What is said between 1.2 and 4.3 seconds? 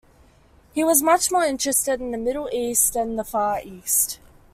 more interested in the Middle East than in the Far East.